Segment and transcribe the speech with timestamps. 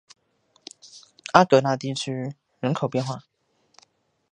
[1.33, 3.25] 阿戈讷地区茹伊人口变化图示